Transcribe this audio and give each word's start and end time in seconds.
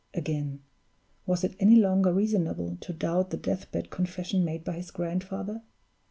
Again, 0.15 0.63
was 1.27 1.43
it 1.43 1.55
any 1.59 1.75
longer 1.75 2.11
reasonable 2.11 2.75
to 2.81 2.91
doubt 2.91 3.29
the 3.29 3.37
death 3.37 3.71
bed 3.71 3.91
confession 3.91 4.43
made 4.43 4.63
by 4.63 4.73
his 4.73 4.89
grandfather? 4.89 5.61